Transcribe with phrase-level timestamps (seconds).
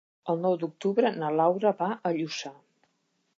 [0.31, 2.53] El nou d'octubre na Laura va a Lluçà.